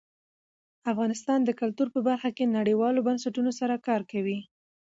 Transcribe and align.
افغانستان 0.91 1.39
د 1.43 1.49
کلتور 1.59 1.87
په 1.95 1.99
برخه 2.07 2.29
کې 2.37 2.53
نړیوالو 2.57 3.05
بنسټونو 3.07 3.51
سره 3.59 3.75
کار 3.87 4.01
کوي. 4.11 4.39